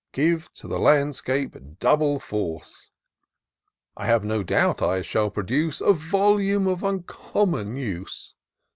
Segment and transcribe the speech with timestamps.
[0.13, 2.89] Give to the landscape double force.
[3.95, 8.33] I have no doubt I shall produce A volume of imcommon use.